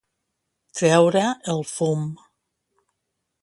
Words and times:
Treure 0.79 1.21
el 1.55 1.61
fum. 1.73 2.09